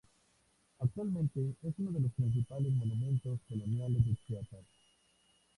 [0.79, 4.65] Actualmente es uno de los principales monumentos coloniales de Chiapas.